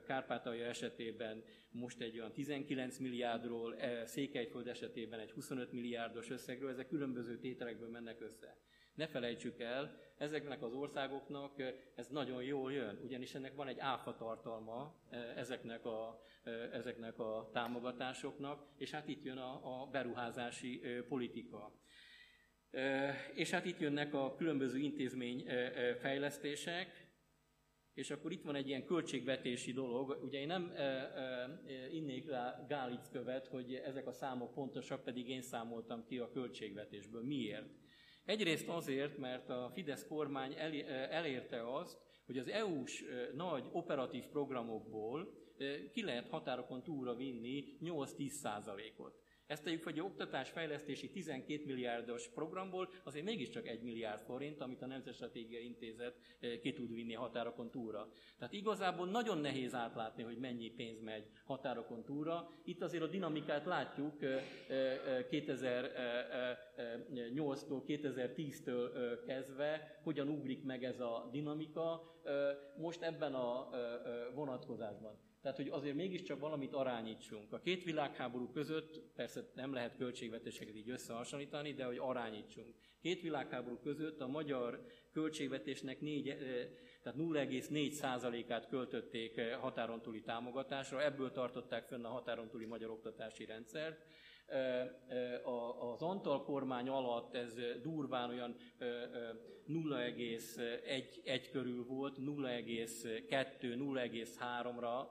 [0.05, 3.75] Kárpátalja esetében most egy olyan 19 milliárdról,
[4.05, 8.57] Székelyföld esetében egy 25 milliárdos összegről, ezek különböző tételekből mennek össze.
[9.02, 11.64] Ne felejtsük el, ezeknek az országoknak
[11.95, 14.95] ez nagyon jól jön, ugyanis ennek van egy áfa tartalma
[15.36, 16.24] ezeknek a,
[16.72, 21.74] ezeknek a támogatásoknak, és hát itt jön a, a beruházási politika.
[23.34, 27.10] És hát itt jönnek a különböző intézményfejlesztések,
[27.93, 30.20] és akkor itt van egy ilyen költségvetési dolog.
[30.24, 31.60] Ugye én nem e, e,
[31.91, 37.24] innék rá gálickövet, hogy ezek a számok pontosak, pedig én számoltam ki a költségvetésből.
[37.24, 37.80] Miért?
[38.26, 40.55] Egyrészt azért, mert a Fidesz kormány
[41.09, 43.03] elérte azt, hogy az EU-s
[43.34, 45.39] nagy operatív programokból
[45.91, 49.20] ki lehet határokon túlra vinni 8-10 százalékot.
[49.52, 54.86] Ezt tegyük, hogy a oktatásfejlesztési 12 milliárdos programból azért mégiscsak 1 milliárd forint, amit a
[54.86, 58.08] Nemzetstratégiai Intézet eh, ki tud vinni határokon túlra.
[58.38, 62.49] Tehát igazából nagyon nehéz átlátni, hogy mennyi pénz megy határokon túlra.
[62.64, 64.14] Itt azért a dinamikát látjuk
[65.30, 72.10] 2008-tól, eh, 2010-től eh, kezdve, hogyan ugrik meg ez a dinamika
[72.78, 73.70] most ebben a
[74.34, 75.30] vonatkozásban.
[75.42, 77.54] Tehát, hogy azért mégiscsak valamit arányítsunk.
[77.54, 82.76] A két világháború között persze nem lehet költségvetéseket így összehasonlítani, de hogy arányítsunk.
[83.02, 86.38] Két világháború között a magyar költségvetésnek 4, eh,
[87.04, 93.46] tehát 0,4%-át költötték eh, határon túli támogatásra, ebből tartották fönn a határon túli magyar oktatási
[93.46, 94.06] rendszert.
[95.93, 105.08] Az Antal kormány alatt ez durván olyan 0,1 körül volt, 0,2-0,3-ra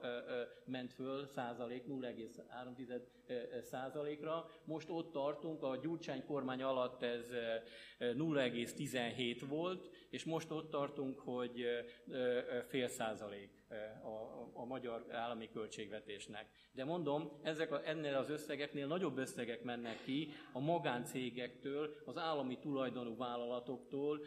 [0.64, 3.00] ment föl százalék, 0,3
[3.62, 4.50] százalékra.
[4.64, 7.26] Most ott tartunk, a Gyurcsány kormány alatt ez
[7.98, 11.64] 0,17 volt, és most ott tartunk, hogy
[12.68, 13.59] fél százalék
[14.02, 16.46] a, a magyar állami költségvetésnek.
[16.72, 22.58] De mondom, ezek a, ennél az összegeknél nagyobb összegek mennek ki a magáncégektől, az állami
[22.58, 24.20] tulajdonú vállalatoktól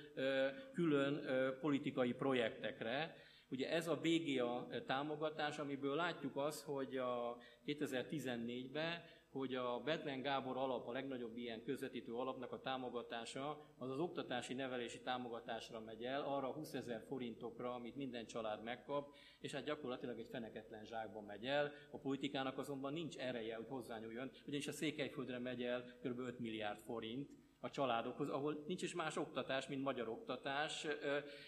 [0.74, 1.26] külön
[1.62, 3.16] politikai projektekre.
[3.50, 9.02] Ugye ez a BGA támogatás, amiből látjuk azt, hogy a 2014-ben
[9.34, 14.54] hogy a Betlen Gábor alap, a legnagyobb ilyen közvetítő alapnak a támogatása, az az oktatási
[14.54, 20.20] nevelési támogatásra megy el, arra 20 ezer forintokra, amit minden család megkap, és hát gyakorlatilag
[20.20, 21.72] egy feneketlen zsákban megy el.
[21.92, 26.20] A politikának azonban nincs ereje, hogy hozzányúljon, ugyanis a Székelyföldre megy el kb.
[26.20, 27.30] 5 milliárd forint,
[27.64, 30.88] a családokhoz, ahol nincs is más oktatás, mint magyar oktatás.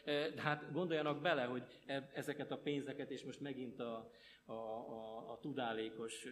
[0.06, 4.12] De hát gondoljanak bele, hogy e, ezeket a pénzeket, és most megint a,
[4.46, 6.26] a, a, a tudálékos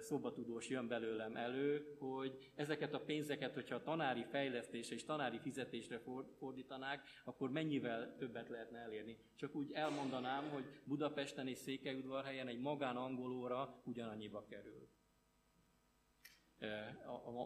[0.00, 6.00] szobatudós jön belőlem elő, hogy ezeket a pénzeket, hogyha a tanári fejlesztésre és tanári fizetésre
[6.38, 9.16] fordítanák, akkor mennyivel többet lehetne elérni.
[9.36, 14.88] Csak úgy elmondanám, hogy Budapesten és Székelyudvarhelyen egy magán angolóra ugyanannyiba kerül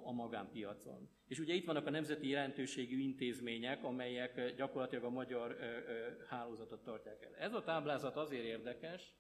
[0.05, 1.09] a, magánpiacon.
[1.27, 5.57] És ugye itt vannak a nemzeti jelentőségű intézmények, amelyek gyakorlatilag a magyar
[6.29, 7.35] hálózatot tartják el.
[7.35, 9.17] Ez a táblázat azért érdekes,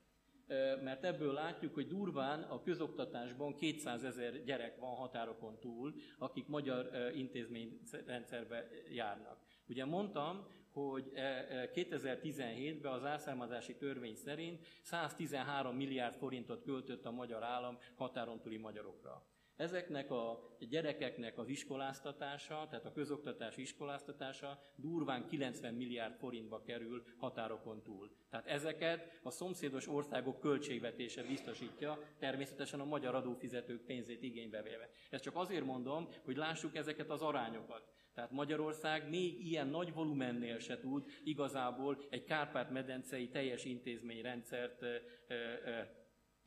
[0.82, 6.90] mert ebből látjuk, hogy durván a közoktatásban 200 ezer gyerek van határokon túl, akik magyar
[7.14, 9.38] intézményrendszerbe járnak.
[9.68, 17.78] Ugye mondtam, hogy 2017-ben az elszámozási törvény szerint 113 milliárd forintot költött a magyar állam
[17.94, 19.26] határon túli magyarokra.
[19.58, 27.82] Ezeknek a gyerekeknek az iskoláztatása, tehát a közoktatás iskoláztatása durván 90 milliárd forintba kerül határokon
[27.82, 28.10] túl.
[28.30, 34.90] Tehát ezeket a szomszédos országok költségvetése biztosítja, természetesen a magyar adófizetők pénzét igénybe véve.
[35.10, 37.88] Ezt csak azért mondom, hogy lássuk ezeket az arányokat.
[38.14, 44.84] Tehát Magyarország még ilyen nagy volumennél se tud igazából egy Kárpát-medencei teljes intézményrendszert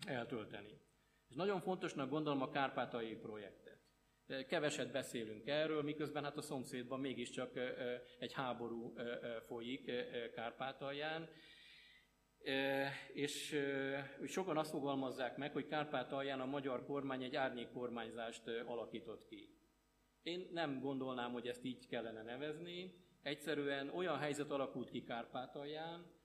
[0.05, 0.80] eltölteni.
[1.32, 3.79] És nagyon fontosnak gondolom a kárpátai projektet.
[4.47, 7.51] Keveset beszélünk erről, miközben hát a szomszédban mégiscsak
[8.19, 8.93] egy háború
[9.45, 9.91] folyik
[10.36, 11.29] Kárpátalján,
[13.13, 13.59] és
[14.25, 19.57] sokan azt fogalmazzák meg, hogy Kárpátalján a magyar kormány egy árnyékkormányzást alakított ki.
[20.21, 22.93] Én nem gondolnám, hogy ezt így kellene nevezni.
[23.21, 26.19] Egyszerűen olyan helyzet alakult ki Kárpátalján,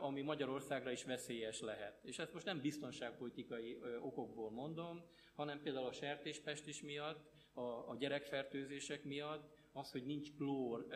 [0.00, 2.00] ami Magyarországra is veszélyes lehet.
[2.04, 5.02] És ezt most nem biztonságpolitikai okokból mondom,
[5.34, 10.86] hanem például a sertéspestis miatt, a, a gyerekfertőzések miatt, az, hogy nincs klór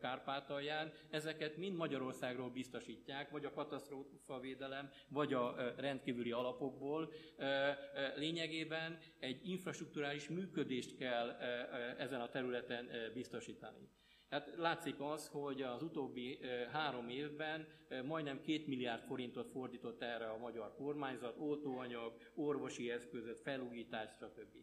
[0.00, 7.12] Kárpátalján, ezeket mind Magyarországról biztosítják, vagy a katasztrófavédelem, vagy a rendkívüli alapokból.
[8.16, 11.30] Lényegében egy infrastruktúrális működést kell
[11.98, 13.88] ezen a területen biztosítani.
[14.34, 16.38] Hát látszik az, hogy az utóbbi
[16.72, 17.66] három évben
[18.04, 24.56] majdnem két milliárd forintot fordított erre a magyar kormányzat, oltóanyag, orvosi eszközöt, felújítás, stb.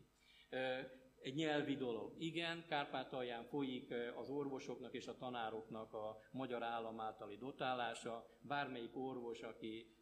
[1.21, 2.13] Egy nyelvi dolog.
[2.19, 8.25] Igen, Kárpátalján folyik az orvosoknak és a tanároknak a magyar állam általi dotálása.
[8.41, 9.95] Bármelyik orvos, aki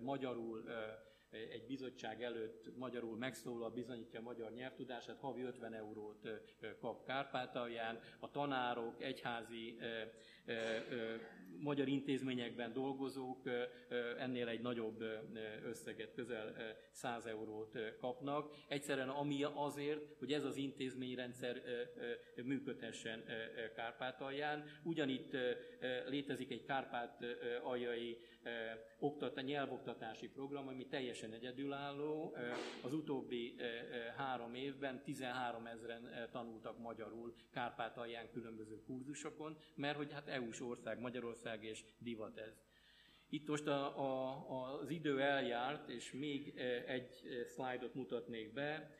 [0.00, 0.64] magyarul
[1.30, 6.28] egy bizottság előtt magyarul megszólal, bizonyítja a magyar nyelvtudását, havi 50 eurót
[6.80, 8.00] kap Kárpátalján.
[8.20, 9.78] A tanárok, egyházi
[11.60, 13.42] magyar intézményekben dolgozók
[14.18, 15.04] ennél egy nagyobb
[15.64, 16.54] összeget, közel
[16.90, 18.54] 100 eurót kapnak.
[18.68, 21.62] Egyszerűen ami azért, hogy ez az intézményrendszer
[22.44, 23.24] működhessen
[23.74, 24.64] Kárpátalján.
[24.82, 25.36] Ugyanitt
[26.06, 28.18] létezik egy kárpát-aljai
[28.98, 32.36] oktat, nyelvoktatási program, ami teljesen egyedülálló.
[32.82, 33.56] Az utóbbi
[34.16, 41.64] három évben 13 ezeren tanultak magyarul Kárpátalján különböző kurzusokon, mert hogy hát EU-s ország, Magyarország
[41.64, 42.62] és divat ez.
[43.30, 48.96] Itt most a, a, az idő eljárt, és még egy szlájdot mutatnék be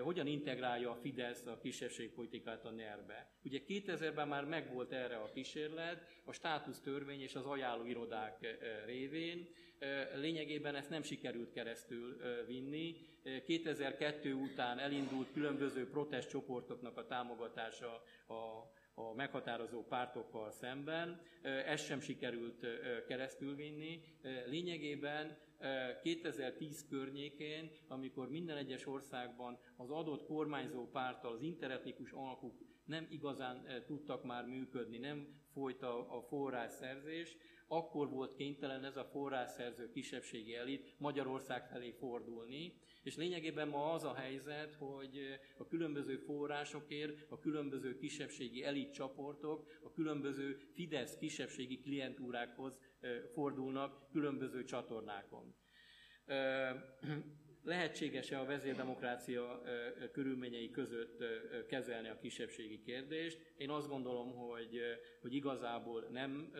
[0.00, 3.30] hogyan integrálja a Fidesz a kisebbségpolitikát a NER-be.
[3.42, 9.48] Ugye 2000-ben már megvolt erre a kísérlet, a státusztörvény és az ajánlóirodák révén.
[10.14, 12.96] Lényegében ezt nem sikerült keresztül vinni.
[13.46, 21.20] 2002 után elindult különböző protestcsoportoknak a támogatása a a meghatározó pártokkal szemben.
[21.42, 22.66] Ezt sem sikerült
[23.06, 24.00] keresztülvinni.
[24.46, 25.36] Lényegében
[26.02, 33.66] 2010 környékén, amikor minden egyes országban az adott kormányzó párttal az interetnikus alkuk nem igazán
[33.86, 37.36] tudtak már működni, nem folyt a, a forrásszerzés,
[37.68, 44.04] akkor volt kénytelen ez a forrásszerző kisebbségi elit Magyarország felé fordulni, és lényegében ma az
[44.04, 45.18] a helyzet, hogy
[45.58, 52.78] a különböző forrásokért a különböző kisebbségi elit csoportok a különböző Fidesz kisebbségi klientúrákhoz
[53.32, 55.54] fordulnak különböző csatornákon.
[57.64, 59.62] Lehetséges-e a vezérdemokrácia
[60.12, 61.24] körülményei között
[61.68, 63.38] kezelni a kisebbségi kérdést?
[63.56, 64.80] Én azt gondolom, hogy,
[65.20, 66.52] hogy igazából nem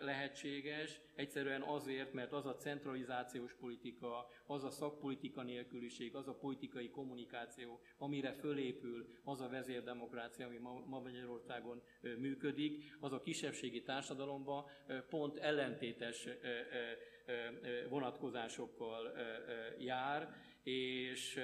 [0.00, 6.90] lehetséges, egyszerűen azért, mert az a centralizációs politika, az a szakpolitika nélküliség, az a politikai
[6.90, 11.82] kommunikáció, amire fölépül az a vezérdemokrácia, ami ma Magyarországon
[12.18, 14.64] működik, az a kisebbségi társadalomban
[15.08, 16.28] pont ellentétes
[17.88, 19.12] vonatkozásokkal
[19.78, 21.40] jár, és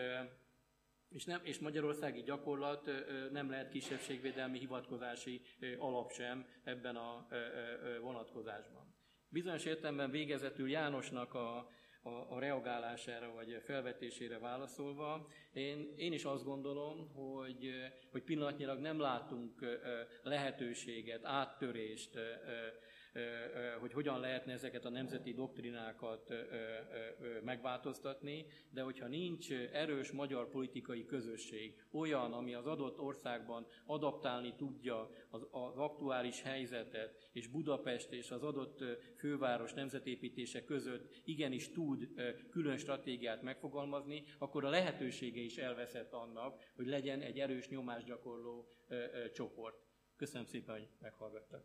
[1.15, 2.91] és, nem, és magyarországi gyakorlat
[3.31, 5.41] nem lehet kisebbségvédelmi hivatkozási
[5.79, 7.27] alap sem ebben a
[8.01, 8.95] vonatkozásban.
[9.29, 11.57] Bizonyos értelemben végezetül Jánosnak a,
[12.03, 17.71] a, a reagálására vagy felvetésére válaszolva, én, én is azt gondolom, hogy,
[18.11, 19.81] hogy pillanatnyilag nem látunk
[20.23, 22.19] lehetőséget, áttörést
[23.81, 26.35] hogy hogyan lehetne ezeket a nemzeti doktrinákat
[27.45, 35.11] megváltoztatni, de hogyha nincs erős magyar politikai közösség, olyan, ami az adott országban adaptálni tudja
[35.31, 35.47] az,
[35.77, 38.85] aktuális helyzetet, és Budapest és az adott
[39.17, 42.09] főváros nemzetépítése között igenis tud
[42.51, 48.69] külön stratégiát megfogalmazni, akkor a lehetősége is elveszett annak, hogy legyen egy erős nyomásgyakorló
[49.33, 49.83] csoport.
[50.17, 51.65] Köszönöm szépen, hogy meghallgattak.